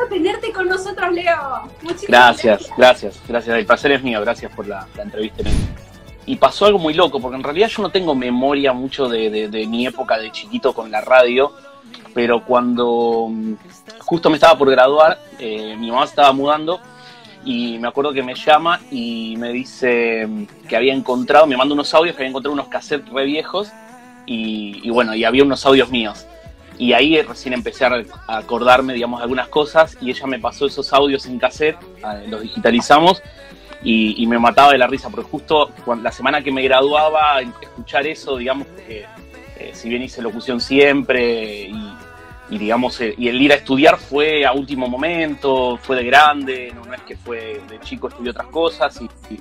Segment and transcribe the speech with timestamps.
[0.00, 1.68] gusto tenerte con nosotros, Leo.
[1.82, 3.58] Muchísimas gracias, gracias, gracias.
[3.58, 4.20] El placer es mío.
[4.20, 5.42] Gracias por la, entrevista.
[6.26, 9.86] Y pasó algo muy loco, porque en realidad yo no tengo memoria mucho de, mi
[9.86, 11.52] época de chiquito con la radio,
[12.14, 13.54] pero cuando mm,
[13.98, 16.80] justo me estaba por graduar, eh, mi mamá estaba mudando
[17.44, 21.74] y me acuerdo que me llama y me dice mm, que había encontrado, me manda
[21.74, 23.72] unos audios, que había encontrado unos cassettes re viejos
[24.26, 26.26] y, bueno, y había unos audios míos.
[26.80, 31.26] Y ahí recién empecé a acordarme, digamos, algunas cosas y ella me pasó esos audios
[31.26, 31.76] en cassette,
[32.26, 33.22] los digitalizamos
[33.82, 35.70] y, me mataba de la risa, porque justo
[36.02, 39.04] la semana que me graduaba, escuchar eso, digamos, que
[39.58, 41.92] eh, si bien hice locución siempre y
[42.50, 46.72] y digamos, eh, y el ir a estudiar fue a último momento, fue de grande,
[46.74, 49.40] no, es que fue de chico estudié otras cosas y,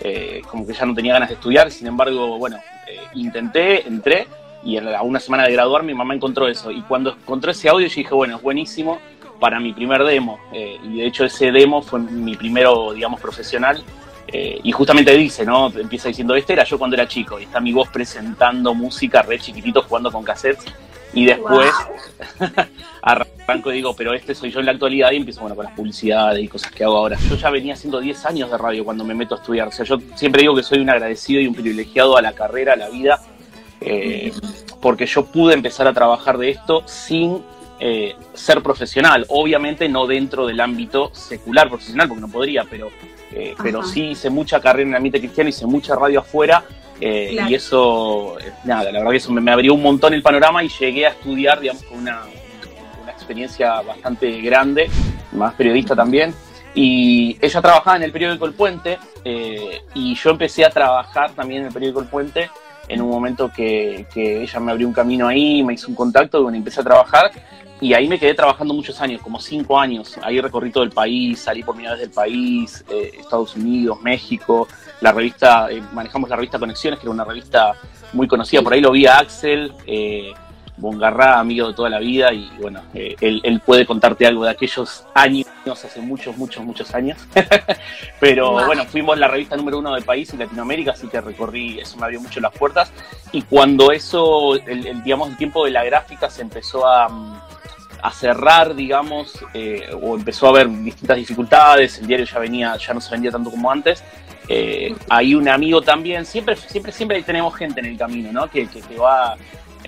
[0.00, 2.56] eh, como que ya no tenía ganas de estudiar, sin embargo, bueno,
[2.88, 4.26] eh, intenté, entré
[4.64, 7.86] y a una semana de graduar mi mamá encontró eso y cuando encontró ese audio
[7.86, 8.98] yo dije, bueno, es buenísimo
[9.40, 13.84] para mi primer demo y de hecho ese demo fue mi primero, digamos, profesional
[14.32, 15.68] y justamente dice, ¿no?
[15.68, 19.38] Empieza diciendo, este era yo cuando era chico y está mi voz presentando música re
[19.38, 20.64] chiquitito jugando con cassettes
[21.16, 21.70] y después
[23.02, 25.74] arranco y digo, pero este soy yo en la actualidad y empiezo bueno, con las
[25.74, 27.16] publicidades y cosas que hago ahora.
[27.30, 29.68] Yo ya venía haciendo 10 años de radio cuando me meto a estudiar.
[29.68, 32.74] O sea, yo siempre digo que soy un agradecido y un privilegiado a la carrera,
[32.74, 33.20] a la vida,
[33.80, 34.32] eh,
[34.80, 37.42] porque yo pude empezar a trabajar de esto sin
[37.80, 39.26] eh, ser profesional.
[39.28, 42.90] Obviamente no dentro del ámbito secular profesional, porque no podría, pero,
[43.32, 46.64] eh, pero sí hice mucha carrera en el ambiente cristiano, hice mucha radio afuera
[46.98, 51.04] y eso, nada, la verdad que eso me, abrió un montón el panorama y llegué
[51.04, 52.22] a estudiar, digamos, con una,
[53.16, 54.88] experiencia bastante grande,
[55.32, 56.32] más periodista también.
[56.74, 61.62] Y ella trabajaba en el periódico El Puente eh, y yo empecé a trabajar también
[61.62, 62.50] en el periódico El Puente
[62.88, 66.56] en un momento que, ella me abrió un camino ahí, me hizo un contacto, bueno,
[66.56, 67.30] empecé a trabajar
[67.80, 70.16] y ahí me quedé trabajando muchos años, como cinco años.
[70.22, 74.66] Ahí recorrí todo el país, salí por unidades del país, eh, Estados Unidos, México.
[75.02, 77.74] La revista, eh, manejamos la revista Conexiones, que era una revista
[78.14, 78.62] muy conocida.
[78.62, 80.32] Por ahí lo vi a Axel, eh,
[80.76, 85.06] Bongarra, amigo de toda la vida, y bueno, eh, él, puede contarte algo de aquellos
[85.14, 87.18] años, hace muchos, muchos, muchos años.
[88.20, 91.96] Pero bueno, fuimos la revista número uno del país en Latinoamérica, así que recorrí, eso
[91.96, 92.92] me abrió mucho las puertas.
[93.32, 97.40] Y cuando eso, el digamos, el tiempo de la gráfica se empezó a mm,
[98.02, 102.94] a cerrar, digamos, eh, o empezó a haber distintas dificultades, el diario ya venía, ya
[102.94, 104.02] no se vendía tanto como antes.
[104.48, 108.48] Eh, hay un amigo también, siempre, siempre, siempre tenemos gente en el camino, ¿no?
[108.48, 109.36] Que, que, va,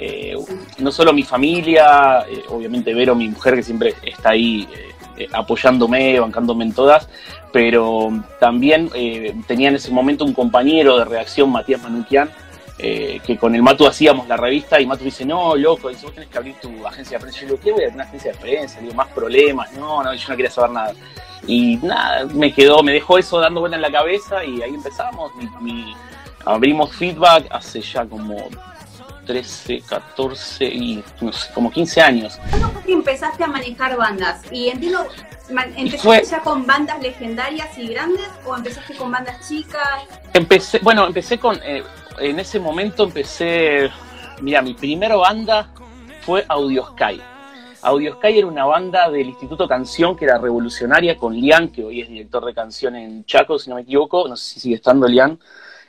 [0.01, 0.37] eh,
[0.79, 4.69] no solo mi familia, obviamente Vero, mi mujer, que siempre está ahí
[5.33, 7.09] apoyándome, bancándome en todas,
[7.53, 8.89] pero también
[9.49, 12.31] tenía en ese momento un compañero de redacción, Matías Manuquian,
[12.81, 16.15] eh, que con el Matu hacíamos la revista y Matu dice, no, loco, dice, vos
[16.15, 17.41] tenés que abrir tu agencia de prensa.
[17.41, 18.81] Yo digo, ¿qué voy a abrir una agencia de prensa?
[18.81, 19.73] Digo, más problemas.
[19.73, 20.93] No, no, yo no quería saber nada.
[21.49, 25.33] Y nada, me quedó, me dejó eso dando vuelta en la cabeza y ahí empezamos.
[26.45, 28.49] abrimos feedback hace ya como
[29.29, 32.41] 13, 14 y no sé, como 15 años.
[32.49, 34.41] ¿Cuándo fue que empezaste a manejar bandas?
[34.51, 35.07] Y entiendo,
[35.77, 40.05] ¿empezaste ya con bandas legendarias y grandes o empezaste con bandas chicas?
[40.33, 41.83] Empecé, bueno, empecé con, eh,
[42.19, 43.91] en ese momento empecé,
[44.41, 45.75] mira, mi primera banda
[46.23, 47.21] fue Audio Sky.
[47.83, 52.01] Audio Sky era una banda del Instituto Canción que era revolucionaria con Lian, que hoy
[52.01, 55.07] es director de canción en Chaco, si no me equivoco, no sé si sigue estando
[55.07, 55.39] Lian.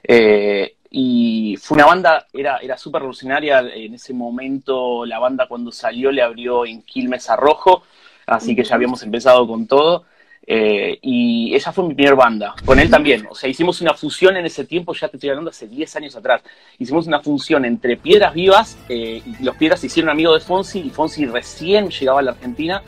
[0.04, 5.72] Eh, y fue una banda, era, era súper revolucionaria en ese momento, la banda cuando
[5.72, 7.84] salió le abrió en Quilmes a Rojo,
[8.26, 10.06] así que ya habíamos empezado con todo.
[10.52, 13.28] Eh, y esa fue mi primera banda, con él también.
[13.30, 16.16] O sea, hicimos una fusión en ese tiempo, ya te estoy hablando hace 10 años
[16.16, 16.42] atrás.
[16.80, 20.80] Hicimos una función entre Piedras Vivas, eh, y los Piedras se hicieron amigos de Fonsi,
[20.80, 22.82] y Fonsi recién llegaba a la Argentina,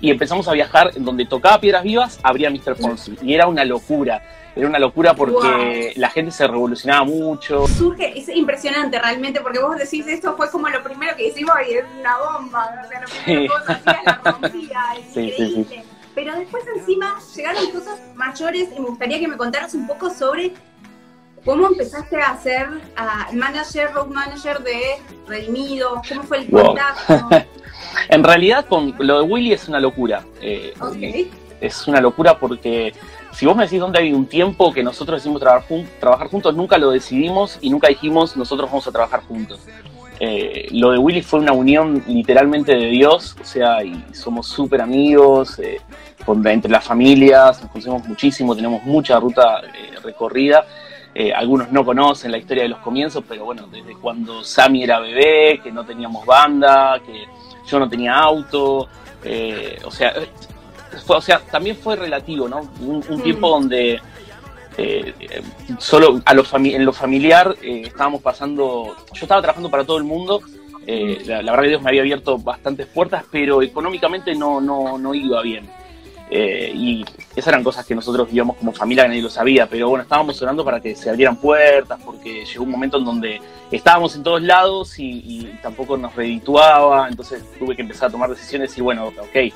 [0.00, 2.76] y empezamos a viajar, en donde tocaba Piedras Vivas, habría Mr.
[2.76, 4.22] Fonsi, y era una locura.
[4.54, 7.66] Era una locura porque la gente se revolucionaba mucho.
[7.68, 11.74] Surge, es impresionante realmente, porque vos decís esto fue como lo primero que hicimos y
[11.74, 12.70] es una bomba.
[12.84, 15.84] O sea, lo primero que la rompía, es increíble.
[16.14, 20.52] Pero después encima llegaron cosas mayores y me gustaría que me contaras un poco sobre
[21.42, 22.68] cómo empezaste a ser
[23.32, 27.28] manager, road manager de Redimido, cómo fue el contacto.
[28.08, 30.24] en realidad con lo de Willy es una locura.
[30.42, 30.74] Eh,
[31.60, 32.92] es una locura porque
[33.32, 35.42] si vos me decís dónde hay un tiempo que nosotros decidimos
[35.98, 39.60] trabajar juntos, nunca lo decidimos y nunca dijimos nosotros vamos a trabajar juntos.
[40.20, 44.80] Eh, lo de Willy fue una unión literalmente de Dios, o sea, y somos súper
[44.80, 45.80] amigos, eh,
[46.44, 50.64] entre las familias, nos conocemos muchísimo, tenemos mucha ruta eh, recorrida.
[51.34, 55.60] algunos no conocen la historia de los comienzos, pero bueno, desde cuando Sammy era bebé,
[55.62, 57.24] que no teníamos banda, que
[57.66, 58.88] yo no tenía auto,
[59.84, 60.14] o sea,
[61.06, 62.68] o sea, también fue relativo, ¿no?
[62.80, 64.00] Un, tiempo donde
[64.76, 65.12] eh,
[65.78, 70.04] solo a lo en lo familiar eh, estábamos pasando, yo estaba trabajando para todo el
[70.04, 70.40] mundo,
[70.86, 75.14] eh, la, verdad que Dios me había abierto bastantes puertas, pero económicamente no, no, no
[75.14, 75.68] iba bien.
[76.30, 77.04] y
[77.36, 80.40] esas eran cosas que nosotros vivíamos como familia, que nadie lo sabía, pero bueno, estábamos
[80.40, 83.40] orando para que se abrieran puertas, porque llegó un momento en donde
[83.70, 88.30] estábamos en todos lados y, y tampoco nos redituaba, entonces tuve que empezar a tomar
[88.30, 89.52] decisiones y bueno, ok,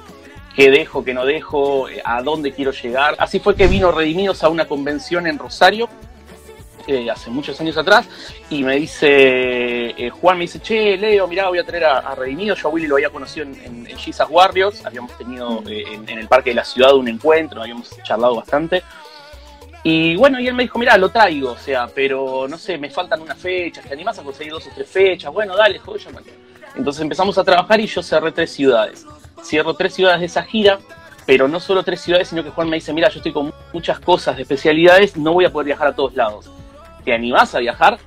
[0.57, 3.15] qué dejo, qué no dejo, eh, a dónde quiero llegar.
[3.19, 5.89] Así fue que vino Redimidos a una convención en Rosario,
[6.87, 8.09] eh, hace muchos años atrás,
[8.49, 12.63] y me dice, eh, Juan me dice, che, Leo, mirá, voy a traer a, Redimidos,
[12.63, 16.51] yo a Willy lo había conocido en, en, Jesus Warriors, habíamos tenido en, el Parque
[16.51, 18.83] de la Ciudad un encuentro, habíamos charlado bastante.
[19.83, 22.91] Y bueno, y él me dijo, mira, lo traigo, o sea, pero no sé, me
[22.91, 25.33] faltan unas fechas, ¿te animás a conseguir dos o tres fechas?
[25.33, 26.03] Bueno, dale, joder,
[26.75, 29.07] Entonces empezamos a trabajar y yo cerré tres ciudades
[29.43, 30.79] cierro tres ciudades de esa gira,
[31.27, 33.99] pero no solo tres ciudades, sino que Juan me dice, mira, yo estoy con muchas
[34.01, 36.51] cosas de especialidades, no voy a poder viajar a todos lados.
[37.05, 37.99] ¿Te animás a viajar?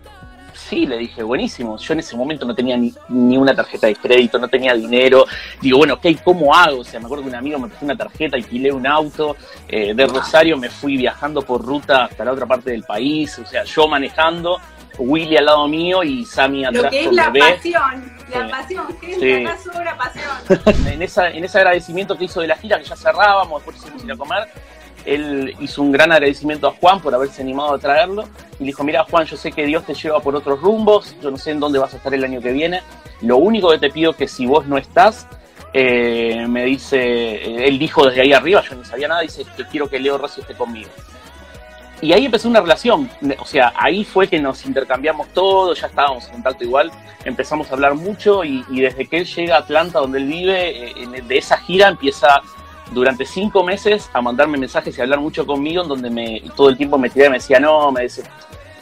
[0.53, 1.77] Sí, le dije, buenísimo.
[1.77, 5.25] Yo en ese momento no tenía ni, una tarjeta de crédito, no tenía dinero.
[5.61, 6.81] Digo, bueno, ok, ¿cómo hago?
[6.81, 9.35] O sea, me acuerdo que un amigo me puso una tarjeta, alquilé un auto.
[9.67, 13.39] Eh, de Rosario me fui viajando por ruta hasta la otra parte del país.
[13.39, 14.59] O sea, yo manejando
[14.99, 19.47] Willy al lado mío y Sammy atrás Lo que es la pasión, la pasión, gente,
[19.47, 20.87] acá sobra pasión.
[20.93, 24.03] en, esa, en ese agradecimiento que hizo de la gira, que ya cerrábamos, después hicimos
[24.03, 24.47] ir a comer,
[25.05, 28.23] él hizo un gran agradecimiento a Juan por haberse animado a traerlo
[28.59, 31.31] y le dijo, mira Juan, yo sé que Dios te lleva por otros rumbos, yo
[31.31, 32.81] no sé en dónde vas a estar el año que viene,
[33.21, 35.27] lo único que te pido es que si vos no estás,
[35.73, 39.89] eh, me dice, él dijo desde ahí arriba, yo no sabía nada, dice que quiero
[39.89, 40.89] que Leo Rossi esté conmigo.
[42.01, 43.09] Y ahí empezó una relación,
[43.39, 46.91] o sea, ahí fue que nos intercambiamos todo, ya estábamos en contacto igual,
[47.25, 51.21] empezamos a hablar mucho y, desde que él llega a Atlanta, donde él vive, eh,
[51.21, 52.41] de esa gira empieza
[52.91, 56.69] durante cinco meses a mandarme mensajes y a hablar mucho conmigo, en donde me, todo
[56.69, 58.23] el tiempo me tiraba y me decía, no, me dice,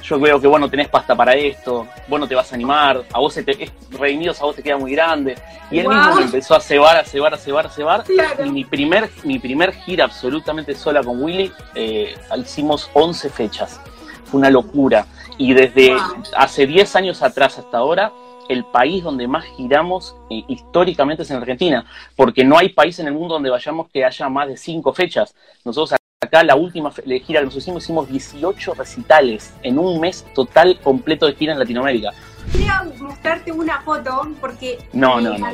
[0.07, 3.03] yo veo que vos no tenés pasta para esto, vos no te vas a animar,
[3.11, 5.37] a vos se te, redimidos a vos te queda muy grande.
[5.69, 8.03] Y él mismo me empezó a cebar, a cebar, a cebar, a cebar.
[8.43, 13.81] Y mi primer, mi primer gira absolutamente sola con Willy, eh, hicimos 11 fechas.
[14.23, 15.05] Fue una locura.
[15.37, 15.95] Y desde
[16.35, 18.13] hace 10 años atrás hasta ahora,
[18.47, 23.07] el país donde más giramos eh, históricamente es en Argentina, porque no hay país en
[23.07, 25.35] el mundo donde vayamos que haya más de 5 fechas.
[25.65, 30.79] Nosotros Acá la última gira que nos hicimos, hicimos 18 recitales en un mes total
[30.81, 32.11] completo de gira en Latinoamérica.
[32.51, 35.47] Quería mostrarte una foto porque no, no, no,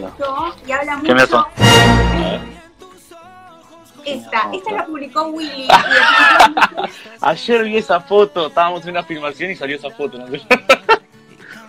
[0.65, 1.47] y habla mucho.
[4.05, 5.67] Esta, esta la publicó Willy.
[7.19, 10.17] Ayer vi esa foto, estábamos en una filmación y salió esa foto.
[10.17, 10.27] ¿no?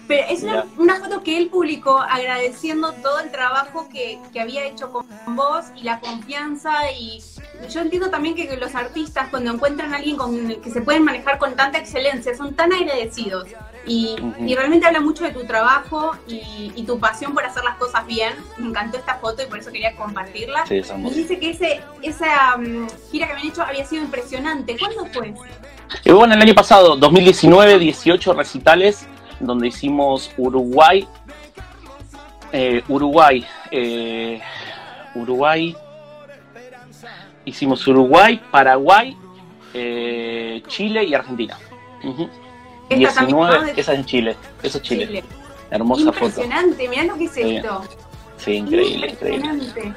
[0.07, 0.43] Pero es
[0.77, 5.85] una, foto que él publicó agradeciendo todo el trabajo que, había hecho con vos y
[5.85, 6.91] la confianza.
[6.99, 7.23] Y
[7.71, 11.05] yo entiendo también que los artistas, cuando encuentran a alguien con el que se pueden
[11.05, 13.49] manejar con tanta excelencia, son tan agradecidos.
[13.87, 14.17] Y,
[14.55, 18.35] realmente habla mucho de tu trabajo y, tu pasión por hacer las cosas bien.
[18.59, 20.65] Me encantó esta foto y por eso quería compartirla.
[20.69, 24.77] y dice que ese, esa mm, gira que habían hecho había sido impresionante.
[24.79, 25.35] ¿Cuándo fue?
[26.05, 29.07] Eh, bueno, el año pasado, 2019, 18 recitales
[29.47, 31.07] donde hicimos Uruguay,
[32.53, 34.41] eh, Uruguay, eh,
[35.15, 35.77] Uruguay,
[37.45, 39.17] hicimos Uruguay, Paraguay,
[39.73, 41.59] eh, Chile y Argentina.
[42.89, 45.25] 19, esa es en Chile, eso es Chile.
[45.71, 46.27] Hermosa foto.
[46.27, 47.83] Impresionante, mirá lo que es esto.
[48.37, 49.95] Sí, increíble, increíble.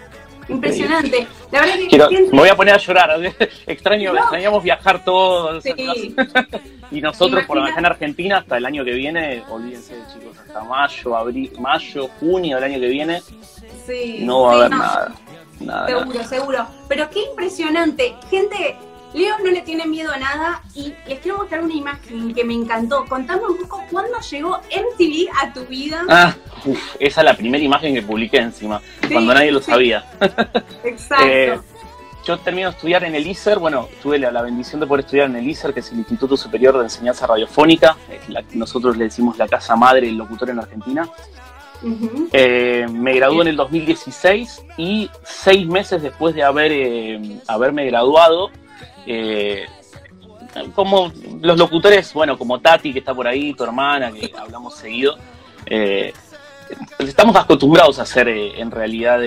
[0.49, 1.27] Impresionante.
[1.51, 3.19] La verdad que me voy a poner a llorar.
[3.67, 5.63] Extraño, extrañamos viajar todos.
[6.91, 10.63] y nosotros, por lo menos en Argentina, hasta el año que viene, olvídense, chicos, hasta
[10.63, 13.21] mayo, abril, mayo, junio del año que viene,
[14.19, 15.15] no va a haber nada,
[15.59, 15.87] nada.
[15.87, 16.67] Seguro, seguro.
[16.87, 18.15] Pero qué impresionante.
[18.29, 18.77] Gente
[19.13, 22.53] Leo no le tiene miedo a nada y les quiero mostrar una imagen que me
[22.53, 23.05] encantó.
[23.05, 26.03] Contame un poco cuándo llegó MTV a tu vida.
[26.09, 26.35] Ah,
[26.99, 30.05] esa es la primera imagen que publiqué encima, cuando nadie lo sabía.
[30.83, 31.25] Exacto.
[31.25, 31.59] Eh,
[32.27, 35.37] yo termino de estudiar en el ISER, bueno, tuve la, bendición de poder estudiar en
[35.37, 37.95] el ISER, que es el Instituto Superior de Enseñanza Radiofónica,
[38.27, 41.09] la, nosotros le decimos la casa madre del locutor en Argentina.
[42.33, 48.49] Eh, me gradué en el 2016 y seis meses después de haber, eh, haberme graduado,
[49.05, 49.65] eh,
[50.73, 55.17] como los locutores, bueno, como Tati, que está por ahí, tu hermana, que hablamos seguido,
[55.65, 56.13] eh,
[56.99, 59.21] estamos acostumbrados a hacer eh, en realidad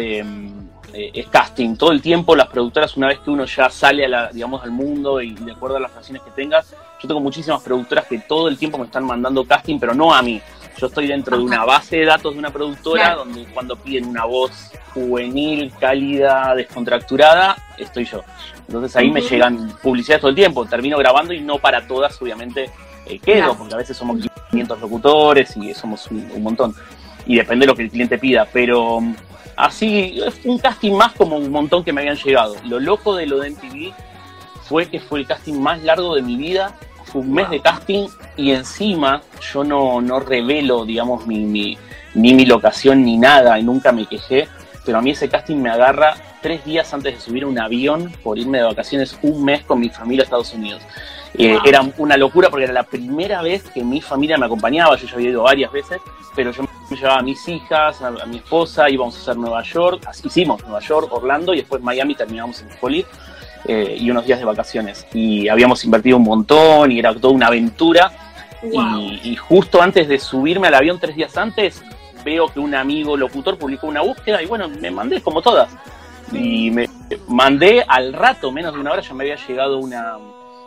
[1.30, 2.34] casting todo el tiempo.
[2.34, 5.52] Las productoras, una vez que uno ya sale a la, digamos, al mundo y, de
[5.52, 8.84] acuerdo a las canciones que tengas, yo tengo muchísimas productoras que todo el tiempo me
[8.84, 10.40] están mandando casting, pero no a mí,
[10.78, 14.24] Yo estoy dentro de una base de datos de una productora donde cuando piden una
[14.24, 18.22] voz juvenil, cálida, descontracturada, estoy yo.
[18.66, 20.64] Entonces ahí me llegan publicidades todo el tiempo.
[20.64, 22.70] Termino grabando y no para todas, obviamente,
[23.06, 24.18] eh, quedo, porque a veces somos
[24.50, 26.74] 500 locutores y somos un, montón.
[27.26, 28.46] Y depende de lo que el cliente pida.
[28.52, 29.14] Pero mm,
[29.56, 32.56] así, es un casting más como un montón que me habían llegado.
[32.64, 33.92] Lo loco de lo de MTV
[34.62, 36.76] fue que fue el casting más largo de mi vida.
[37.10, 41.76] Fue un mes de casting y encima yo no, no revelo, digamos, mi, mi,
[42.14, 44.48] ni mi locación ni nada y nunca me quejé.
[44.84, 48.38] Pero a mí ese casting me agarra tres días antes de subir un avión por
[48.38, 50.82] irme de vacaciones un mes con mi familia a Estados Unidos.
[51.34, 55.06] Eh, era una locura porque era la primera vez que mi familia me acompañaba, yo
[55.06, 56.00] ya había ido varias veces,
[56.34, 60.08] pero yo me llevaba a mis hijas, a, mi esposa, íbamos a hacer Nueva York,
[60.24, 63.06] hicimos Nueva York, Orlando y después Miami terminamos en Spolit
[63.66, 65.06] eh, y unos días de vacaciones.
[65.12, 68.12] Y habíamos invertido un montón y era toda una aventura.
[68.62, 71.82] Y, y, justo antes de subirme al avión tres días antes,
[72.22, 75.70] veo que un amigo locutor publicó una búsqueda y bueno, me mandé como todas
[76.32, 76.88] y me
[77.28, 80.16] mandé al rato, menos de una hora, ya me había llegado una,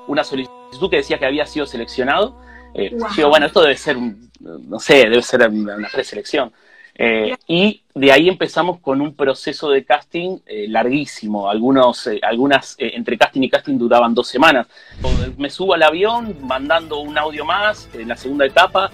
[0.08, 2.38] una solicitud que decía que había sido seleccionado.
[2.74, 3.98] Eh, Digo, bueno, esto debe ser,
[4.40, 6.52] no sé, debe ser una preselección.
[6.96, 11.50] Eh, y de ahí empezamos con un proceso de casting eh, larguísimo.
[11.50, 14.68] Algunos, eh, algunas entre casting y casting duraban dos semanas.
[15.38, 18.92] Me subo al avión mandando un audio más en la segunda etapa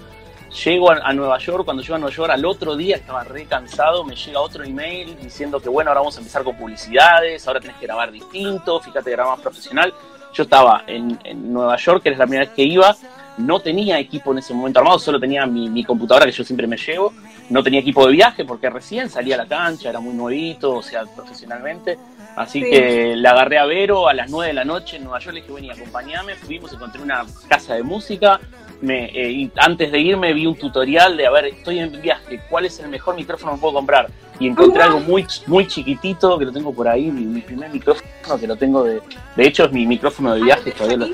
[0.64, 4.04] Llego a, Nueva York, cuando llego a Nueva York al otro día estaba re cansado,
[4.04, 7.78] me llega otro email diciendo que bueno, ahora vamos a empezar con publicidades, ahora tenés
[7.78, 9.94] que grabar distinto, fíjate, grabar más profesional.
[10.34, 11.20] Yo estaba en,
[11.54, 12.96] Nueva York, que es la primera vez que iba,
[13.40, 16.78] no tenía equipo en ese momento armado, solo tenía mi, computadora que yo siempre me
[16.78, 17.14] llevo,
[17.50, 20.84] no tenía equipo de viaje porque recién salía a la cancha, era muy nuevito, o
[20.84, 21.98] sea, profesionalmente.
[22.36, 25.34] Así que le agarré a Vero a las 9 de la noche en Nueva York,
[25.34, 28.40] le dije, vení, acompañame, fuimos, encontré una casa de música,
[28.82, 32.42] me, eh, y antes de irme vi un tutorial de, a ver, estoy en viaje,
[32.50, 34.10] ¿cuál es el mejor micrófono que puedo comprar?
[34.40, 38.48] Y encontré algo muy, muy chiquitito que lo tengo por ahí, mi, primer micrófono que
[38.48, 39.02] lo tengo de...
[39.36, 41.08] De hecho es mi micrófono de viaje, todavía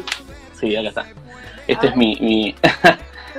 [0.59, 1.24] Sí, acá está.
[1.67, 2.15] Este es mi...
[2.19, 2.55] mi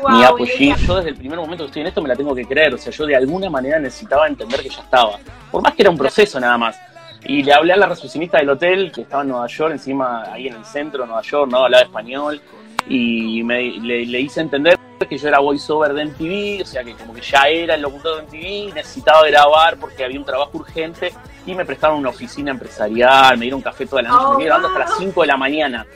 [0.08, 0.74] mi Apogee.
[0.86, 2.74] Yo desde el primer momento que estoy en esto me la tengo que creer.
[2.74, 5.18] O sea, yo de alguna manera necesitaba entender que ya estaba.
[5.50, 6.78] Por más que era un proceso nada más.
[7.24, 10.46] Y le hablé a la recepcionista del hotel, que estaba en Nueva York, encima ahí
[10.46, 12.40] en el centro de Nueva York, no hablaba español
[12.88, 14.78] y me, le, hice entender
[15.08, 18.16] que yo era voiceover de MTV, o sea que como que ya era el locutor
[18.16, 21.12] de MTV, necesitaba grabar porque había un trabajo urgente
[21.44, 24.78] y me prestaron una oficina empresarial, me dieron café toda la noche, me quedé hasta
[24.78, 25.86] las 5 de la mañana.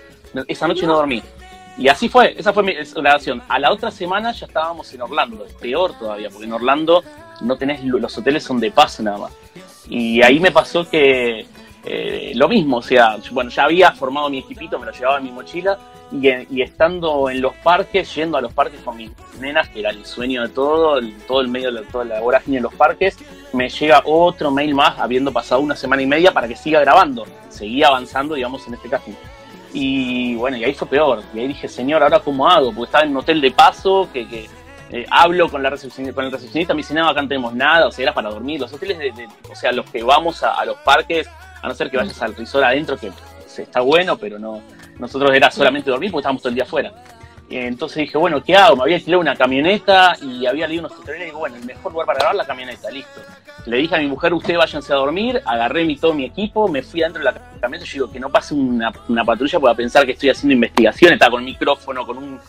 [0.49, 1.23] Esa noche no dormí.
[1.79, 3.43] Y así fue, esa fue mi grabación.
[3.49, 7.03] A la otra semana ya estábamos en Orlando, peor todavía, porque en Orlando
[7.41, 9.33] no tenés, los hoteles son de paso nada más.
[9.89, 11.47] Y ahí me pasó que
[11.85, 15.25] eh, lo mismo, o sea, bueno, ya había formado mi equipito, me lo llevaba en
[15.25, 15.79] mi mochila
[16.13, 19.11] y, estando en los parques, yendo a los parques con mis
[19.41, 22.65] nenas, que era el sueño de todo, todo el medio de toda la vorágine en
[22.65, 23.17] los parques,
[23.53, 27.27] me llega otro mail más, habiendo pasado una semana y media para que siga grabando.
[27.49, 29.15] Seguía avanzando, digamos, en este casting.
[29.73, 31.23] Y bueno, y ahí fue peor.
[31.35, 32.73] Y ahí dije, señor, ¿ahora cómo hago?
[32.73, 34.49] Porque estaba en un hotel de paso, que,
[34.91, 37.87] eh, hablo con, la recepcionista, con el recepcionista, me dice, no, acá no tenemos nada,
[37.87, 38.61] o sea, era para dormir.
[38.61, 41.29] Los hoteles, de, o sea, los que vamos a, los parques,
[41.63, 43.13] a no ser que vayas al resort adentro, que
[43.57, 44.61] está bueno, pero no,
[44.99, 46.93] nosotros era solamente dormir porque estábamos todo el día afuera.
[47.51, 48.77] Entonces dije, bueno, ¿qué hago?
[48.77, 51.91] Me había alquilado una camioneta y había leído unos tutoriales y digo, bueno, el mejor
[51.91, 53.21] lugar para grabar la camioneta, listo.
[53.67, 56.83] Le dije a mi mujer, ustedes váyanse a dormir, agarré mi, todo mi equipo, me
[56.83, 58.93] fui adentro de la camioneta y digo, que no pase una,
[59.25, 62.41] patrulla para pensar que estoy haciendo investigación, estaba con micrófono, con un,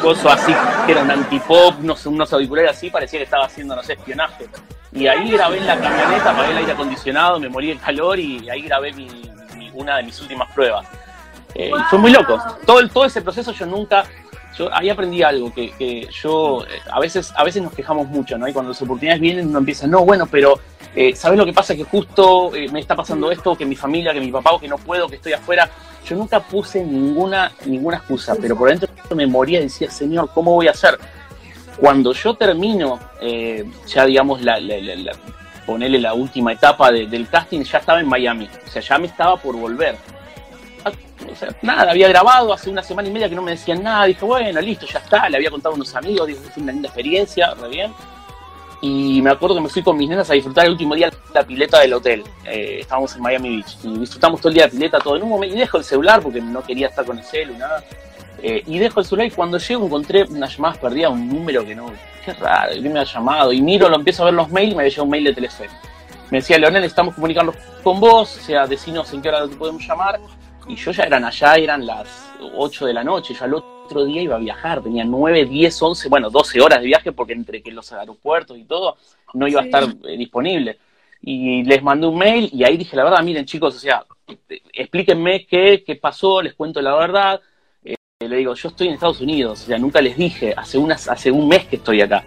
[0.00, 0.54] coso así,
[0.86, 3.94] que era un antipop, no sé, unos auriculares así, parecía que estaba haciendo, no sé,
[3.94, 4.46] espionaje.
[4.92, 8.48] Y ahí grabé en la camioneta, apagué el aire acondicionado, me morí el calor y
[8.48, 8.94] ahí grabé
[9.74, 10.86] una de mis últimas pruebas.
[11.54, 12.38] Eh, y fue muy loco.
[12.64, 14.04] Todo, todo ese proceso yo nunca,
[14.56, 18.38] yo ahí aprendí algo, que, que yo, eh, a veces, a veces nos quejamos mucho,
[18.38, 18.48] ¿no?
[18.48, 20.58] Y cuando las oportunidades vienen uno empieza, no, bueno, pero
[20.94, 21.74] eh, ¿sabes lo que pasa?
[21.76, 25.08] Que justo me está pasando esto, que mi familia, que mi papá, que no puedo,
[25.08, 25.68] que estoy afuera.
[26.08, 30.52] Yo nunca puse ninguna, ninguna excusa, pero por dentro me moría y decía, Señor, ¿cómo
[30.52, 30.98] voy a hacer?
[31.78, 32.98] Cuando yo termino,
[33.86, 34.58] ya digamos, la,
[35.66, 38.48] ponerle la última etapa del casting, ya estaba en Miami.
[38.66, 39.96] O sea, ya me estaba por volver
[41.62, 44.60] nada, había grabado hace una semana y media que no me decían nada, dije, bueno,
[44.60, 47.68] listo, ya está, le había contado a unos amigos, dije, fue una linda experiencia, re
[47.68, 47.92] bien.
[48.80, 51.42] Y me acuerdo que me fui con mis nenas a disfrutar el último día la
[51.42, 52.22] pileta del hotel.
[52.44, 55.30] Eh, estábamos en Miami Beach y disfrutamos todo el día la pileta, todo en un
[55.30, 55.56] momento.
[55.56, 57.82] Y dejo el celular porque no quería estar con el celu, nada.
[58.42, 61.74] Eh, y dejo el celular y cuando llego encontré unas llamadas perdidas, un número que
[61.74, 61.90] no,
[62.24, 63.52] qué raro, ¿quién me ha llamado?
[63.52, 65.68] Y miro, lo empiezo a ver los mails y me había un mail de Telefe.
[66.30, 69.86] Me decía, Leonel, estamos comunicando con vos, o sea, decinos en qué hora te podemos
[69.86, 70.20] llamar
[70.68, 74.22] y yo ya eran allá, eran las 8 de la noche, yo al otro día
[74.22, 77.70] iba a viajar, tenía 9, 10, 11, bueno, 12 horas de viaje porque entre que
[77.70, 78.96] los aeropuertos y todo
[79.34, 80.78] no iba a estar eh, disponible.
[81.22, 84.04] Y les mandé un mail y ahí dije, la verdad, miren chicos, o sea,
[84.72, 87.40] explíquenme qué, qué pasó, les cuento la verdad.
[87.84, 91.08] Eh, le digo, yo estoy en Estados Unidos, o sea, nunca les dije, hace, unas,
[91.08, 92.24] hace un mes que estoy acá.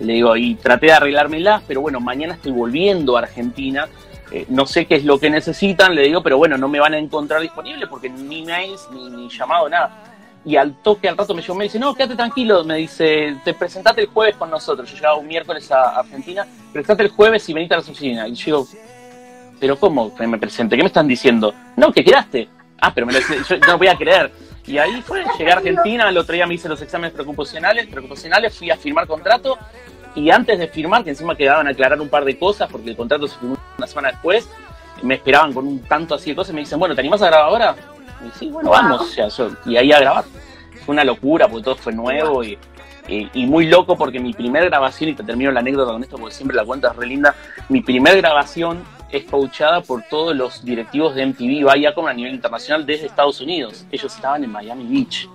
[0.00, 3.88] Le digo, y traté de arreglármelas, pero bueno, mañana estoy volviendo a Argentina.
[4.32, 6.94] Eh, no sé qué es lo que necesitan, le digo, pero bueno, no me van
[6.94, 10.04] a encontrar disponible porque ni mails, ni, ni llamado, nada
[10.44, 13.52] y al toque, al rato me llamó me dice, no, quédate tranquilo, me dice, te
[13.52, 14.88] presentate el jueves con nosotros.
[14.88, 18.26] Yo llegaba un miércoles a Argentina, presentate el jueves y venite a la oficina.
[18.26, 18.66] Y yo
[19.60, 20.74] pero ¿cómo me presente?
[20.74, 21.54] ¿Qué me están diciendo?
[21.76, 22.48] No, que quedaste.
[22.80, 24.32] Ah, pero me lo, yo no voy a creer.
[24.66, 28.56] Y ahí fue, llegué a Argentina, el otro día me hice los exámenes preocupacionales, preocupacionales,
[28.56, 29.58] fui a firmar contrato
[30.14, 32.96] y antes de firmar, que encima quedaban a aclarar un par de cosas, porque el
[32.96, 34.48] contrato se firmó una semana después,
[35.02, 37.26] me esperaban con un tanto así de cosas y me dicen, bueno, ¿te animás a
[37.26, 37.76] grabar ahora?
[38.26, 39.16] Y sí, bueno, vamos,
[39.66, 40.24] y ahí a grabar.
[40.84, 42.58] Fue una locura porque todo fue nuevo y,
[43.08, 46.34] y, muy loco porque mi primera grabación, y te termino la anécdota con esto porque
[46.34, 47.34] siempre la cuenta es re linda,
[47.68, 52.86] mi primera grabación es coachada por todos los directivos de MTV Viacom a nivel internacional
[52.86, 53.84] desde Estados Unidos.
[53.90, 55.28] Ellos estaban en Miami Beach.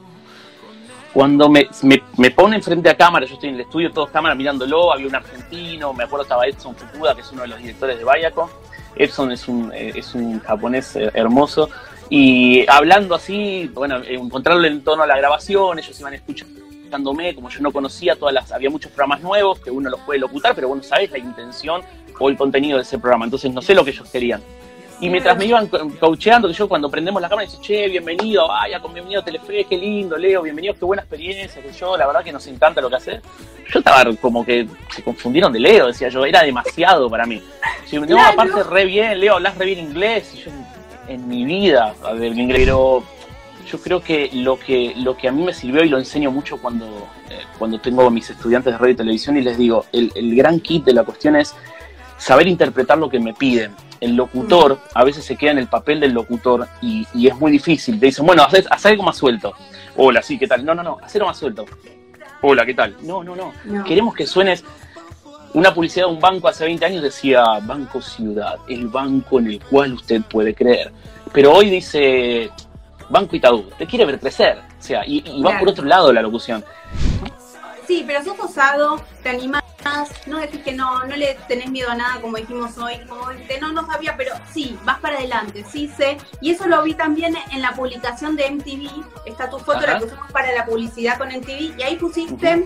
[1.15, 1.69] Cuando me,
[2.17, 5.15] me, ponen frente a cámara, yo estoy en el estudio, todos cámaras mirándolo, había un
[5.15, 8.49] argentino, me acuerdo estaba Edson Fukuda, que es uno de los directores de Viacom.
[8.97, 11.69] Edson es un, eh, es un japonés eh, hermoso.
[12.09, 17.61] Y hablando así, bueno, encontrarlo en torno a la grabación, ellos iban escuchándome, como yo
[17.61, 20.83] no conocía todas las, había muchos programas nuevos que uno los puede locutar, pero bueno,
[20.83, 21.81] sabes la intención
[22.19, 23.23] o el contenido de ese programa.
[23.23, 24.41] Entonces no sé lo que ellos querían.
[25.01, 28.79] Y mientras me iban coacheando, que yo cuando prendemos la cámara, dice, che, bienvenido, vaya,
[28.79, 32.23] con bienvenido a Telefe, qué lindo, Leo, bienvenido, qué buena experiencia, que yo, la verdad
[32.23, 33.21] que nos encanta lo que haces.
[33.71, 37.43] Yo estaba como que se confundieron de Leo, decía yo, era demasiado para mí.
[37.85, 40.51] Si, no, aparte re bien, Leo, hablas re bien inglés, y yo
[41.07, 43.03] en mi vida del inglés, pero
[43.69, 46.57] yo creo que lo que lo que a mí me sirvió y lo enseño mucho
[46.57, 46.85] cuando,
[47.29, 50.35] eh, cuando tengo a mis estudiantes de radio y televisión y les digo, el, el
[50.35, 51.53] gran kit de la cuestión es
[52.17, 53.75] saber interpretar lo que me piden.
[54.01, 57.99] El locutor a veces se queda en el papel del locutor y, es muy difícil.
[57.99, 59.53] Te dicen, bueno, haz, algo más suelto.
[59.95, 60.65] Hola, sí, ¿qué tal?
[60.65, 61.65] No, no, no, algo más suelto.
[62.41, 62.95] Hola, ¿qué tal?
[63.01, 64.63] No, no, no, Queremos que suenes.
[65.53, 69.63] Una publicidad de un banco hace 20 años decía Banco Ciudad, el banco en el
[69.63, 70.91] cual usted puede creer.
[71.31, 72.51] Pero hoy dice
[73.09, 74.57] Banco Itaú, te quiere ver crecer.
[74.57, 76.63] O sea, y, va por otro lado la locución.
[77.87, 79.63] Sí, pero sos osado, te animás,
[80.25, 83.27] no decís que no, no le tenés miedo a nada, como dijimos hoy, como
[83.61, 86.17] no, no sabía, pero sí, vas para adelante, sí sé.
[86.41, 90.05] Y eso lo vi también en la publicación de MTV, está tu foto, la que
[90.05, 92.65] usamos para la publicidad con MTV, y ahí pusiste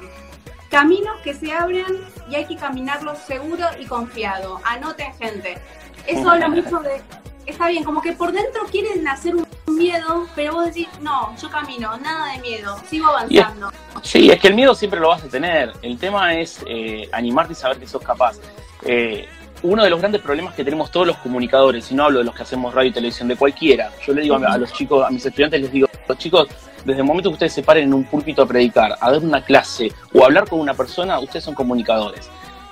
[0.69, 4.61] caminos que se abren y hay que caminarlos seguro y confiado.
[4.63, 5.57] Anoten, gente.
[6.05, 7.01] Eso es lo mismo de
[7.49, 11.49] está bien, como que por dentro quieren hacer un miedo, pero vos decís, no, yo
[11.49, 13.71] camino, nada de miedo, sigo avanzando.
[14.03, 15.73] sí, es que el miedo siempre lo vas a tener.
[15.81, 18.37] El tema es eh, animarte y saber que sos capaz.
[18.83, 19.27] Eh,
[19.61, 22.33] uno de los grandes problemas que tenemos todos los comunicadores, y no hablo de los
[22.33, 25.25] que hacemos radio y televisión, de cualquiera, yo le digo a, los chicos, a mis
[25.25, 26.47] estudiantes les digo, los chicos,
[26.85, 29.43] desde el momento que ustedes se paren en un púlpito a predicar, a dar una
[29.43, 32.29] clase o a hablar con una persona, ustedes son comunicadores.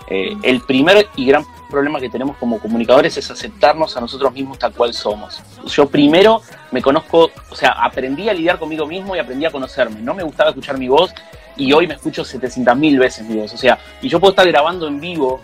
[0.09, 4.57] Eh, el primer y gran problema que tenemos como comunicadores es aceptarnos a nosotros mismos
[4.57, 5.41] tal cual somos.
[5.65, 6.41] Yo primero
[6.71, 10.01] me conozco, o sea, aprendí a lidiar conmigo mismo y aprendí a conocerme.
[10.01, 11.13] No me gustaba escuchar mi voz
[11.57, 13.53] y hoy me escucho 700.000 veces mi voz.
[13.53, 15.41] O sea, y yo puedo estar grabando en vivo,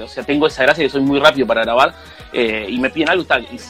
[0.00, 1.94] o sea, tengo esa gracia que soy muy rápido para grabar
[2.32, 3.24] eh, y me piden algo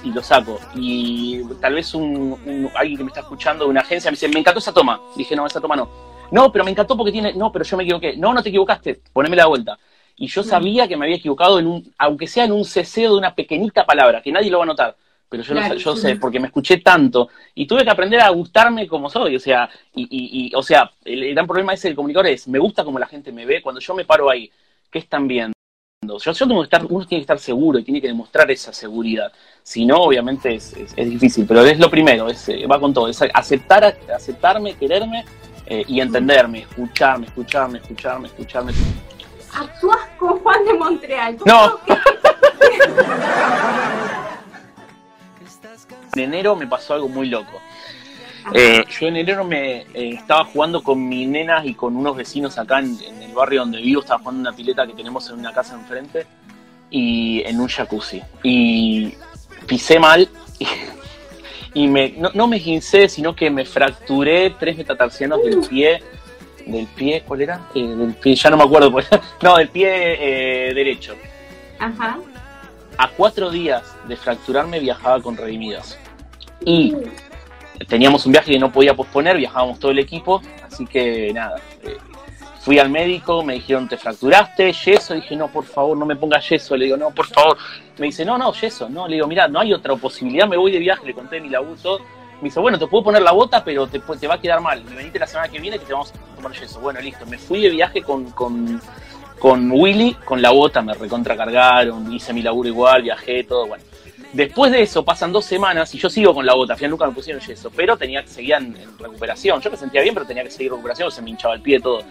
[0.04, 0.60] y, lo saco.
[0.74, 4.40] Y tal vez un, alguien que me está escuchando de una agencia me dice, me
[4.40, 5.00] encantó esa toma.
[5.16, 7.32] Dije, no, esa toma no no, pero me encantó porque tiene.
[7.34, 8.16] No, pero yo me equivoqué.
[8.16, 9.00] No, no te equivocaste.
[9.12, 9.78] Poneme la vuelta.
[10.16, 13.18] Y yo sabía que me había equivocado en un, aunque sea en un ceseo de
[13.18, 14.96] una pequeñita palabra, que nadie lo va a notar.
[15.28, 17.28] Pero yo, yo sé, porque me escuché tanto.
[17.54, 19.36] Y tuve que aprender a gustarme como soy.
[19.36, 22.84] O sea, y, y, o sea, el, gran problema ese del comunicador es, me gusta
[22.84, 23.62] como la gente me ve.
[23.62, 24.50] Cuando yo me paro ahí,
[24.90, 25.52] ¿qué están viendo?
[26.02, 28.72] Yo, yo tengo que estar, uno tiene que estar seguro y tiene que demostrar esa
[28.72, 29.30] seguridad.
[29.62, 33.08] Si no, obviamente es, es, difícil, pero es lo primero, es, eh, va con todo,
[33.08, 35.24] es aceptar, aceptarme, quererme
[35.70, 38.72] eh, y entenderme, escucharme, escucharme, escucharme, escucharme.
[39.52, 41.36] Actúas con Juan de Montreal.
[41.44, 41.78] No.
[46.14, 47.60] en enero me pasó algo muy loco.
[48.54, 52.56] Eh, yo en enero me eh, estaba jugando con mi nenas y con unos vecinos
[52.58, 55.52] acá en, el barrio donde vivo, estaba jugando en una pileta que tenemos en una
[55.52, 56.26] casa enfrente
[56.88, 58.22] y en un jacuzzi.
[58.42, 59.12] Y
[59.66, 60.66] pisé mal y
[61.74, 66.02] me, no, me gincé, sino que me fracturé tres metatarsianos del pie.
[66.66, 67.22] ¿Del pie?
[67.26, 67.60] ¿Cuál era?
[67.74, 68.92] Eh, del pie, ya no me acuerdo.
[69.42, 71.14] no, del pie eh, derecho.
[71.78, 72.18] Ajá.
[72.96, 75.96] A cuatro días de fracturarme viajaba con redimidos.
[76.64, 76.94] Y
[77.86, 81.96] teníamos un viaje que no podía posponer, viajábamos todo el equipo, así que nada, eh,
[82.68, 86.46] fui al médico, me dijeron, te fracturaste, yeso, dije, no, por favor, no me pongas
[86.50, 87.56] yeso, le digo, no, por favor,
[87.96, 90.72] me dice, no, no, yeso, no, le digo, mira, no hay otra posibilidad, me voy
[90.72, 91.98] de viaje, le conté mi laburo,
[92.42, 94.84] me dice, bueno, te puedo poner la bota, pero te, te va a quedar mal,
[94.86, 97.38] y venite la semana que viene que te vamos a poner yeso, bueno, listo, me
[97.38, 98.82] fui de viaje con, con,
[99.38, 103.82] con Willy, con la bota, me recontracargaron, hice mi laburo igual, viajé, todo, bueno.
[104.32, 107.06] Después de eso pasan dos semanas y yo sigo con la bota, al final nunca
[107.06, 109.58] me pusieron yeso, pero tenía que seguir en, recuperación.
[109.62, 112.02] Yo me sentía bien, pero tenía que seguir recuperación, se me hinchaba el pie todo.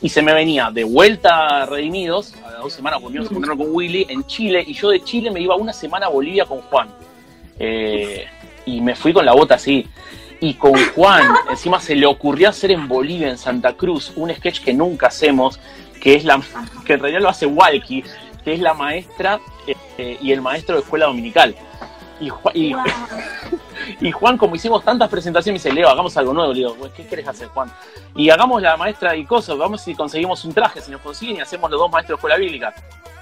[0.00, 3.66] Y se me venía de vuelta a Redimidos, a las dos semanas volvimos a encontrarnos
[3.66, 6.60] con Willy en Chile, y yo de Chile me iba una semana a Bolivia con
[6.62, 6.88] Juan.
[7.58, 8.26] Eh,
[8.64, 9.86] y me fui con la bota así.
[10.40, 14.62] Y con Juan, encima se le ocurrió hacer en Bolivia, en Santa Cruz, un sketch
[14.62, 15.58] que nunca hacemos,
[16.00, 16.40] que es la
[16.84, 18.04] que en realidad lo hace Walkie,
[18.44, 19.40] que es la maestra
[19.98, 21.56] eh, y el maestro de escuela dominical.
[22.20, 22.74] Y,
[24.00, 26.52] y, Juan, como hicimos tantas presentaciones, me dice, Leo, hagamos algo nuevo.
[26.52, 27.70] Le digo, ¿qué quieres hacer, Juan?
[28.16, 31.40] Y hagamos la maestra y cosas, vamos si conseguimos un traje, si nos consiguen y
[31.40, 32.74] hacemos los dos maestros de escuela bíblica.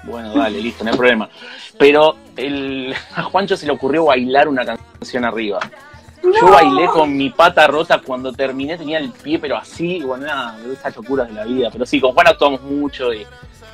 [0.03, 1.29] Bueno, dale, listo, no hay problema.
[1.77, 5.59] Pero el, a Juancho se le ocurrió bailar una canción arriba.
[6.23, 10.57] Yo bailé con mi pata rota cuando terminé, tenía el pie, pero así, bueno, nada,
[10.71, 11.69] esas locuras de la vida.
[11.71, 13.25] Pero sí, con Juan actuamos mucho y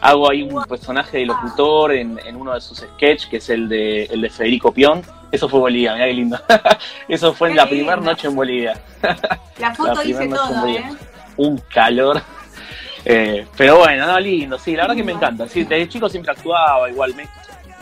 [0.01, 4.05] hago ahí un personaje de locutor en, uno de sus sketches, que es el de,
[4.05, 5.01] el de Federico Pion.
[5.31, 6.39] Eso fue Bolivia, mirá qué lindo.
[7.07, 8.79] Eso fue en la primera noche en Bolivia.
[9.57, 10.85] La foto dice todo, ¿eh?
[11.37, 12.21] Un calor.
[13.05, 15.45] Eh, pero bueno, no, lindo, sí, la verdad que me encanta.
[15.49, 17.13] Sí, desde chico siempre actuaba igual.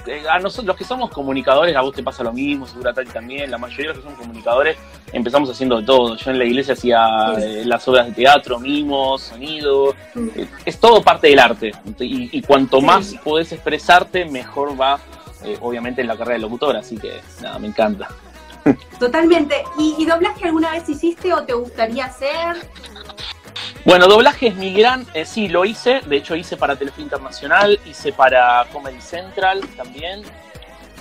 [0.08, 2.94] Eh, a nosotros, los que somos comunicadores, a vos te pasa lo mismo, seguro a
[2.94, 4.78] también, la mayoría de los que son comunicadores
[5.12, 6.16] empezamos haciendo de todo.
[6.16, 11.02] Yo en la iglesia hacía eh, las obras de teatro, mimos, sonido, eh, es todo
[11.02, 11.72] parte del arte.
[12.00, 15.00] Y, cuanto más podés expresarte, mejor va,
[15.62, 18.08] obviamente, en la carrera de locutor, así que nada, me encanta.
[19.00, 19.64] Totalmente.
[19.78, 22.58] ¿Y, ¿Y doblaje alguna vez hiciste o te gustaría hacer?
[23.86, 27.80] Bueno, doblaje es mi gran, eh, sí, lo hice, de hecho hice para Telefe Internacional,
[27.86, 30.22] hice para Comedy Central también,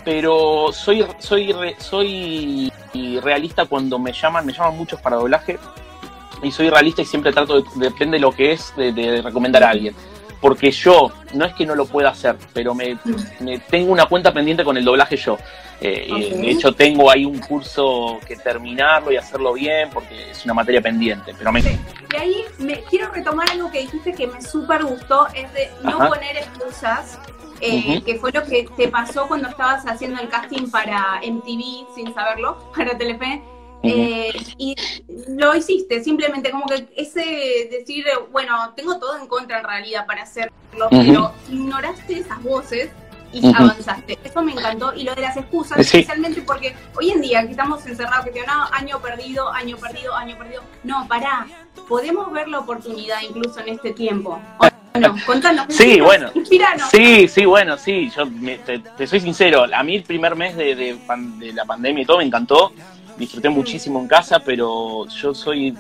[0.05, 2.73] pero soy, soy, soy
[3.23, 5.59] realista cuando me llaman, me llaman muchos para doblaje,
[6.43, 9.71] y soy realista y siempre trato, de, depende de lo que es, de recomendar a
[9.71, 9.95] alguien
[10.41, 12.97] porque yo, no es que no lo pueda hacer, pero me,
[13.69, 15.37] tengo una cuenta pendiente con el doblaje yo.
[15.83, 20.55] Eh, De hecho, tengo ahí un curso que terminarlo y hacerlo bien porque es una
[20.55, 21.35] materia pendiente.
[21.37, 21.61] Pero me...
[21.61, 25.99] Y ahí me, quiero retomar algo que dijiste que me súper gustó, es de no
[25.99, 27.19] poner excusas.
[27.63, 32.15] Eh, que fue lo que te pasó cuando estabas haciendo el casting para MTV, sin
[32.15, 33.43] saberlo, para Telefe
[33.83, 34.77] eh, y
[35.29, 40.23] lo hiciste, simplemente como que ese decir, bueno, tengo todo en contra en realidad para
[40.23, 40.53] hacerlo,
[40.91, 42.91] pero ignoraste esas voces
[43.33, 44.19] y avanzaste.
[44.25, 44.93] Eso me encantó.
[44.95, 48.71] Y lo de las excusas, especialmente porque hoy en día que estamos encerrados, que tenemos
[48.73, 50.63] año perdido, año perdido, año perdido.
[50.85, 51.47] No, pará.
[51.89, 54.41] Podemos ver la oportunidad incluso en este tiempo.
[54.93, 55.67] Bueno, contanos.
[55.69, 56.31] Sí, bueno.
[56.91, 58.11] Sí, sí, bueno, sí.
[58.11, 58.25] Yo
[58.97, 59.65] te, soy sincero.
[59.73, 62.73] A mí el primer mes de, de la pandemia y todo me encantó
[63.21, 65.75] disfruté muchísimo en casa, pero yo soy,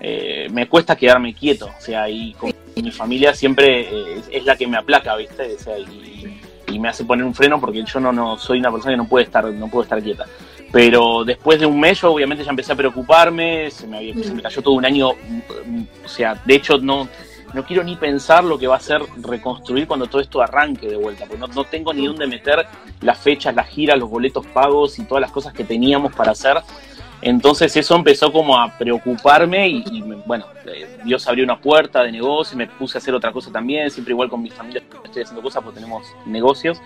[0.00, 4.56] eh, me cuesta quedarme quieto, o sea, y con mi familia siempre eh, es la
[4.56, 5.54] que me aplaca, ¿viste?
[5.54, 6.38] O sea, y,
[6.78, 9.26] me hace poner un freno porque yo no, no soy una persona que no puede
[9.26, 10.24] estar, no puedo estar quieta.
[10.72, 14.40] Pero después de un mes yo obviamente ya empecé a preocuparme, se me, se me
[14.40, 17.06] cayó todo un año, o sea, de hecho no,
[17.52, 20.96] no quiero ni pensar lo que va a ser reconstruir cuando todo esto arranque de
[20.96, 22.66] vuelta, porque no, tengo ni dónde meter
[23.00, 26.58] las fechas, las giras, los boletos pagos y todas las cosas que teníamos para hacer.
[27.20, 32.54] Entonces eso empezó como a preocuparme y, bueno, eh, Dios abrió una puerta de negocio
[32.54, 35.42] y me puse a hacer otra cosa también, siempre igual con mi familia estoy haciendo
[35.42, 36.80] cosas porque tenemos negocios.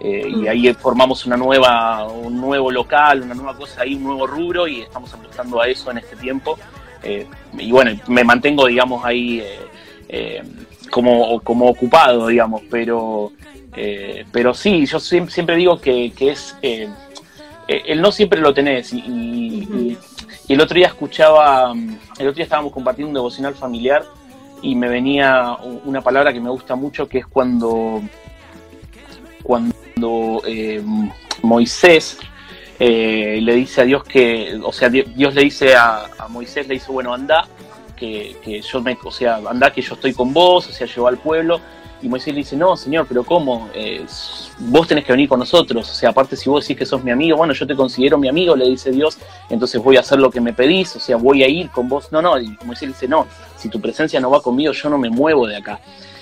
[0.00, 4.26] Eh, y ahí formamos una nueva, un nuevo local, una nueva cosa ahí, un nuevo
[4.26, 6.58] rubro y estamos apostando a eso en este tiempo.
[7.02, 7.26] Eh,
[7.58, 9.58] y bueno, me mantengo, digamos, ahí eh,
[10.90, 13.32] como, como ocupado, digamos, pero,
[13.76, 16.88] eh, pero sí, yo siempre, digo que, es, eh,
[17.68, 19.96] el no siempre lo tenés y,
[20.48, 24.02] el otro día escuchaba, el otro día estábamos compartiendo un devocional familiar
[24.62, 28.00] y me venía una palabra que me gusta mucho que es cuando,
[29.42, 30.40] cuando
[31.42, 32.18] Moisés
[32.78, 36.90] le dice a Dios que, o sea, Dios le dice a, a Moisés, le dice,
[36.90, 37.46] bueno, anda
[37.98, 41.18] que, yo me, o sea, anda que yo estoy con vos, o sea, llevó al
[41.18, 41.60] pueblo.
[42.00, 43.68] Y Moisés le dice, no, señor, pero ¿cómo?
[43.74, 44.06] Eh,
[44.60, 45.90] vos tenés que venir con nosotros.
[45.90, 48.28] O sea, aparte si vos decís que sos mi amigo, bueno, yo te considero mi
[48.28, 49.18] amigo, le dice Dios,
[49.50, 52.12] entonces voy a hacer lo que me pedís, o sea, voy a ir con vos.
[52.12, 54.96] No, no, y Moisés le dice, no, si tu presencia no va conmigo, yo no
[54.96, 55.80] me muevo de acá.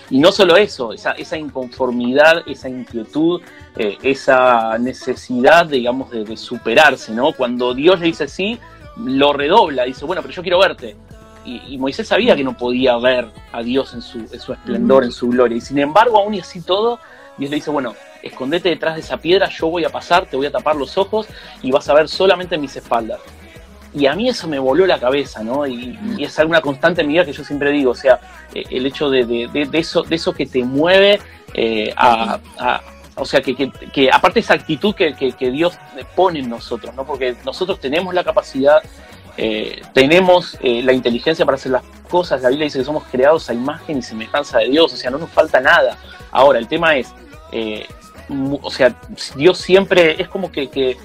[0.08, 3.42] Y no solo eso, esa, inconformidad, esa inquietud,
[3.76, 7.32] eh, esa necesidad, digamos, de superarse, ¿no?
[7.32, 8.58] Cuando Dios le dice sí,
[8.96, 10.96] lo redobla, dice, bueno, pero yo quiero verte.
[11.46, 15.12] Y, Moisés sabía que no podía ver a Dios en su, en su esplendor, en
[15.12, 15.56] su gloria.
[15.56, 16.98] Y sin embargo, aún y así todo,
[17.38, 20.46] Dios le dice, bueno, escondete detrás de esa piedra, yo voy a pasar, te voy
[20.46, 21.26] a tapar los ojos
[21.62, 23.20] y vas a ver solamente mis espaldas.
[23.94, 25.66] Y a mí eso me voló la cabeza, ¿no?
[25.66, 28.20] Y, es alguna constante en mi vida que yo siempre digo, o sea,
[28.52, 31.20] eh, el hecho de, eso, de eso que te mueve
[31.54, 32.38] eh, a,
[33.16, 35.78] o sea, que, que, aparte esa actitud que, que, Dios
[36.14, 37.06] pone en nosotros, ¿no?
[37.06, 38.82] Porque nosotros tenemos la capacidad,
[39.37, 42.42] eh, tenemos la inteligencia para hacer las cosas.
[42.42, 45.18] La Biblia dice que somos creados a imagen y semejanza de Dios, o sea, no
[45.18, 45.99] nos falta nada.
[46.31, 47.12] Ahora, el tema es,
[48.62, 48.94] o sea,
[49.37, 50.96] Dios siempre es como que, que,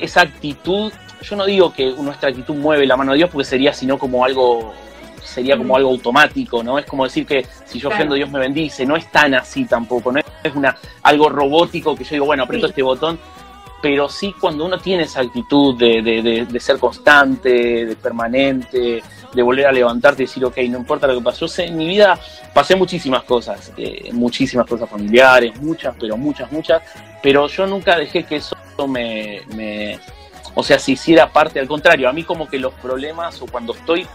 [0.00, 0.92] esa actitud
[1.22, 4.24] yo no digo que nuestra actitud mueve la mano de Dios porque sería sino como
[4.24, 4.72] algo
[5.22, 6.78] sería como algo automático, ¿no?
[6.78, 10.10] Es como decir que si yo ofendo Dios me bendice, no es tan así tampoco,
[10.10, 13.18] no es una algo robótico que yo digo, bueno, aprieto este botón,
[13.80, 19.66] pero sí cuando uno tiene esa actitud de, de, ser constante, de permanente, de volver
[19.66, 22.18] a levantarte y decir, ok, no importa lo que pasó, en mi vida
[22.52, 26.82] pasé muchísimas cosas, eh, muchísimas cosas familiares, muchas, pero muchas, muchas,
[27.22, 28.56] pero yo nunca dejé que eso
[28.88, 29.98] me,
[30.54, 33.74] o sea, si hiciera parte, al contrario, a mí como que los problemas o cuando
[33.74, 34.06] estoy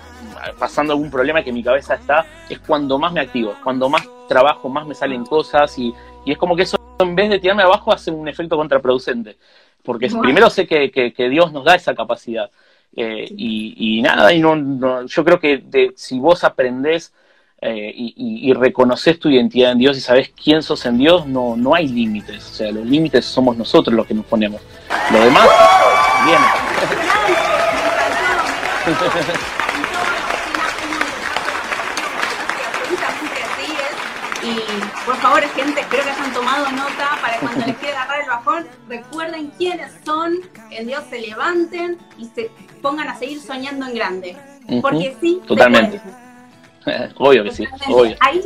[0.58, 4.70] pasando algún problema que mi cabeza está, es cuando más me activo, cuando más trabajo,
[4.70, 5.94] más me salen cosas y,
[6.26, 9.38] es como que eso en vez de tirarme abajo hace un efecto contraproducente.
[9.84, 12.50] Porque primero sé que, Dios nos da esa capacidad.
[12.96, 17.14] Eh, y, nada, y no, yo creo que si vos aprendés
[17.66, 21.56] eh, y, y, reconoces tu identidad en Dios y sabes quién sos en Dios, no,
[21.56, 22.46] no hay límites.
[22.46, 24.62] O sea, los límites somos nosotros los que nos ponemos.
[25.12, 25.48] Lo demás
[26.26, 26.46] viene.
[34.44, 34.60] Y
[35.14, 38.68] por favor, gente, espero que hayan tomado nota para cuando les quiera agarrar el bajón,
[38.90, 40.40] recuerden quiénes son,
[40.72, 42.50] en Dios se levanten y se
[42.82, 44.38] pongan a seguir soñando en grande.
[44.82, 46.02] Porque sí, totalmente.
[47.18, 48.16] obvio que sí, obvio.
[48.22, 48.42] Ahí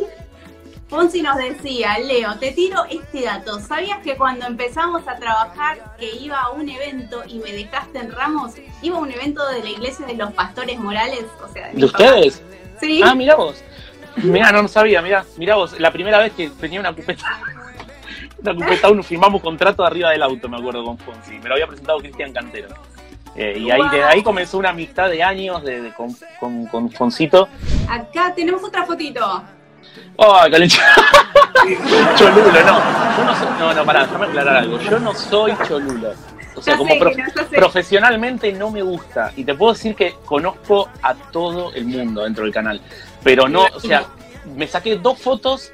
[0.89, 3.61] Fonsi nos decía, Leo, te tiro este dato.
[3.61, 8.11] ¿Sabías que cuando empezamos a trabajar que iba a un evento y me dejaste en
[8.11, 11.25] Ramos, iba a un evento de la iglesia de los pastores morales?
[11.41, 12.41] O sea, ¿De, ustedes?
[12.81, 13.01] Sí.
[13.03, 13.63] Ah, mira vos.
[14.23, 17.39] Mira, no, no sabía, mira, mira vos, la primera vez que tenía una cupeta,
[18.41, 21.39] una cupeta uno, firmamos contrato arriba del auto, me acuerdo con Fonsi.
[21.39, 22.69] Me lo había presentado Cristian Cantero.
[23.35, 27.47] Eh, y ahí, de ahí comenzó una amistad de años de, con, con, con, Foncito.
[27.87, 29.43] Acá tenemos otra fotito.
[30.15, 30.81] ¡Oh, calencho!
[32.15, 32.79] cholulo, no.
[33.17, 34.79] Yo no soy, no, no, pará, déjame aclarar algo.
[34.79, 36.13] Yo no soy cholulo.
[36.57, 36.95] O sea, como
[37.51, 39.31] profesionalmente no me gusta.
[39.35, 42.81] Y te puedo decir que conozco a todo el mundo dentro del canal.
[43.23, 44.07] Pero no, o sea,
[44.55, 45.71] me saqué dos fotos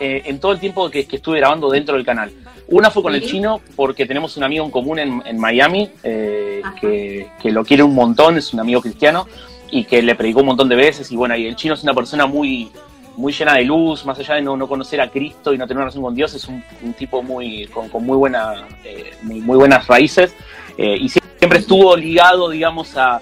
[0.00, 2.32] eh, en todo el tiempo que, que, estuve grabando dentro del canal.
[2.68, 7.50] Una fue con el chino porque tenemos un amigo en común en, Miami eh, que,
[7.50, 9.26] lo quiere un montón, es un amigo cristiano
[9.70, 11.10] y que le predicó un montón de veces.
[11.10, 12.70] Y bueno, y el chino es una persona muy,
[13.18, 15.84] muy llena de luz, más allá de no, conocer a Cristo y no tener una
[15.84, 16.62] relación con Dios, es un,
[16.96, 20.34] tipo muy con, muy, buena, eh, muy, buenas raíces
[20.78, 23.20] y siempre estuvo ligado, digamos, a,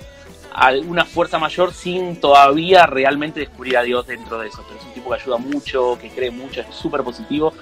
[0.56, 4.64] alguna fuerza mayor sin todavía realmente descubrir a Dios dentro de eso.
[4.66, 7.52] Pero es un tipo que ayuda mucho, que cree mucho, es súper positivo.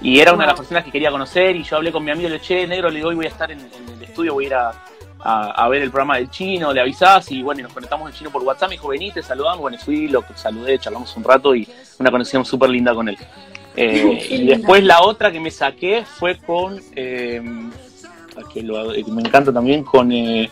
[0.00, 2.28] Y era una de las personas que quería conocer y yo hablé con mi amigo,
[2.28, 4.54] le eché, negro, le digo, hoy voy a estar en, el estudio, voy a ir
[4.54, 4.70] a,
[5.70, 8.42] ver el programa del chino, le avisás y bueno, y nos conectamos el chino por
[8.42, 11.66] WhatsApp, me dijo, vení, te saludamos, bueno, fui, lo saludé, charlamos un rato y
[11.98, 13.16] una conexión súper linda con él.
[13.76, 17.42] Eh, y después la otra que me saqué fue con, eh,
[18.52, 20.50] que me encanta también, con eh,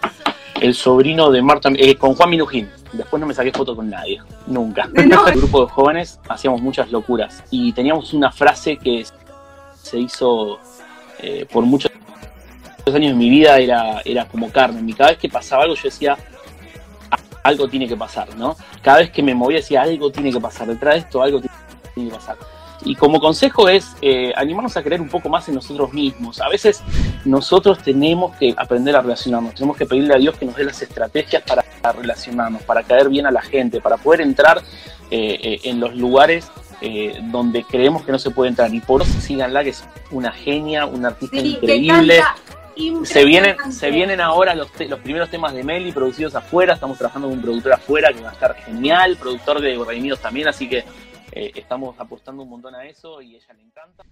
[0.60, 2.70] el sobrino de Marta, eh, con Juan Minujín.
[2.92, 4.88] Después no me saqué foto con nadie, nunca.
[4.94, 9.04] el grupo de jóvenes hacíamos muchas locuras y teníamos una frase que
[9.74, 10.60] se hizo
[11.18, 11.64] eh, por
[12.84, 14.94] muchos años de mi vida, era, era como carne.
[14.94, 16.16] cada vez que pasaba algo yo decía,
[17.42, 18.56] algo tiene que pasar, ¿no?
[18.82, 22.10] Cada vez que me movía decía, algo tiene que pasar, detrás de esto algo tiene
[22.10, 22.36] que pasar.
[22.84, 26.40] Y como consejo es eh, animarnos a creer un poco más en nosotros mismos.
[26.40, 26.82] A veces
[27.24, 30.82] nosotros tenemos que aprender a relacionarnos, tenemos que pedirle a Dios que nos dé las
[30.82, 34.58] estrategias para relacionarnos, para caer bien a la gente, para poder entrar
[35.10, 36.50] eh, eh, en los lugares
[37.30, 38.74] donde creemos que no se puede entrar.
[38.74, 42.20] Y por eso síganla, que es una genia, una artista increíble.
[43.04, 46.74] Se vienen, se vienen ahora los, los primeros temas de Meli producidos afuera.
[46.74, 50.48] Estamos trabajando con un productor afuera que va a estar genial, productor de Redimidos también,
[50.48, 50.84] así que
[51.32, 54.04] eh, estamos apostando un montón a eso y a ella le encanta.